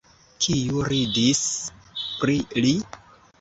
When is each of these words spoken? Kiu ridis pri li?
Kiu 0.45 0.79
ridis 0.87 1.43
pri 2.23 2.39
li? 2.65 2.75